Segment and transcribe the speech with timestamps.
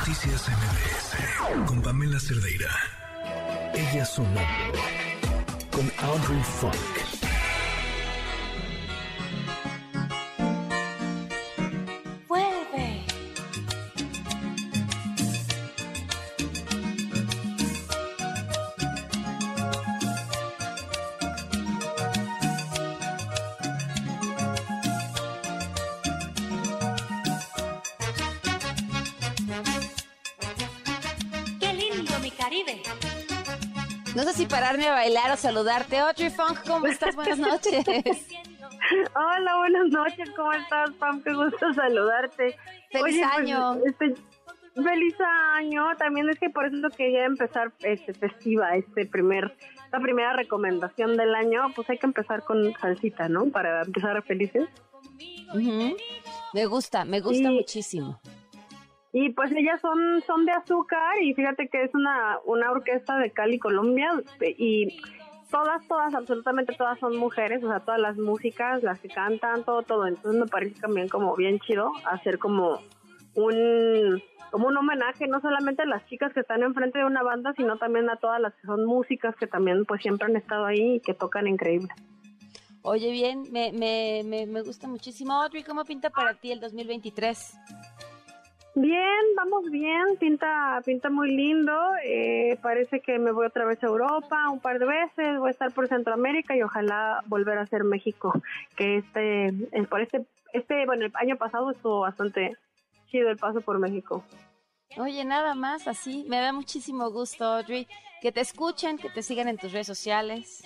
[0.00, 2.70] Noticias MBS con Pamela Cerdeira.
[3.74, 4.78] Ella sonando
[5.70, 7.09] con Audrey Funk.
[34.16, 35.98] No sé si pararme a bailar o saludarte.
[35.98, 37.14] Audrey Funk, ¿cómo estás?
[37.14, 37.84] Buenas noches.
[39.14, 40.30] Hola, buenas noches.
[40.36, 41.22] ¿Cómo estás, Pam?
[41.22, 42.56] Qué gusto saludarte.
[42.90, 43.76] Feliz Oye, pues, año.
[43.86, 44.14] este,
[44.74, 45.14] feliz
[45.54, 45.84] año.
[45.96, 49.56] También es que por eso quería empezar este festiva, este primer,
[49.92, 51.72] la primera recomendación del año.
[51.76, 53.46] Pues hay que empezar con salsita, ¿no?
[53.50, 54.68] Para empezar felices.
[56.52, 58.20] Me gusta, me gusta Y- muchísimo.
[59.12, 63.32] Y pues ellas son, son de azúcar y fíjate que es una, una orquesta de
[63.32, 65.00] Cali, Colombia y
[65.50, 69.82] todas, todas, absolutamente todas son mujeres, o sea, todas las músicas, las que cantan, todo,
[69.82, 70.06] todo.
[70.06, 72.80] Entonces me parece también como bien chido hacer como
[73.34, 77.52] un como un homenaje no solamente a las chicas que están enfrente de una banda,
[77.56, 80.96] sino también a todas las que son músicas que también pues siempre han estado ahí
[80.96, 81.88] y que tocan increíble.
[82.82, 85.34] Oye, bien, me, me, me, me gusta muchísimo.
[85.34, 87.58] Audrey, ¿cómo pinta para ti el 2023?
[88.74, 91.72] Bien, vamos bien, pinta, pinta muy lindo.
[92.04, 95.50] Eh, parece que me voy otra vez a Europa un par de veces, voy a
[95.50, 98.32] estar por Centroamérica y ojalá volver a ser México.
[98.76, 102.56] Que este, eh, por este, este, bueno, el año pasado estuvo bastante
[103.10, 104.24] chido el paso por México.
[104.96, 106.24] Oye, nada más así.
[106.28, 107.88] Me da muchísimo gusto, Audrey.
[108.22, 110.62] Que te escuchen, que te sigan en tus redes sociales.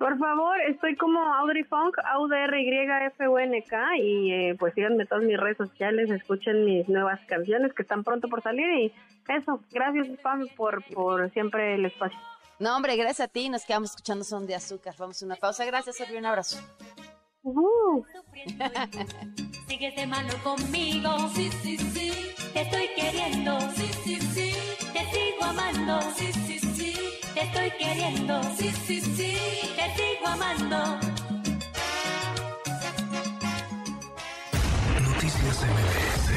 [0.00, 6.10] Por favor, estoy como Audrey Funk, A-U-D-R-Y-F-U-N-K y eh, pues síganme todas mis redes sociales,
[6.10, 8.94] escuchen mis nuevas canciones que están pronto por salir y
[9.28, 12.18] eso, gracias Pam por, por siempre el espacio.
[12.58, 13.50] No, hombre, gracias a ti.
[13.50, 14.94] Nos quedamos escuchando Son de Azúcar.
[14.98, 15.66] Vamos a una pausa.
[15.66, 16.16] Gracias, Audrey.
[16.16, 16.58] Un abrazo.
[19.68, 21.28] Sigues de mano conmigo.
[21.34, 22.12] Sí, sí, sí.
[22.54, 23.60] Te estoy queriendo.
[23.72, 24.54] Sí, sí, sí.
[24.94, 26.00] Te sigo amando.
[26.16, 26.39] Sí, sí.
[27.52, 28.42] Te estoy queriendo.
[28.56, 29.36] Sí, sí, sí.
[29.76, 30.98] Te sigo amando.
[35.02, 36.29] Noticias MBS